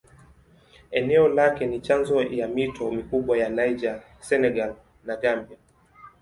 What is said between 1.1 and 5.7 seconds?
lake ni chanzo ya mito mikubwa ya Niger, Senegal na Gambia.